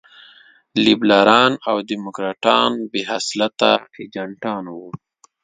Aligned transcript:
لېبرالان 0.85 1.53
او 1.69 1.75
ډيموکراټان 1.89 2.71
بې 2.91 3.01
خصلته 3.09 3.71
اجنټان 4.01 4.63
وو. 4.75 4.89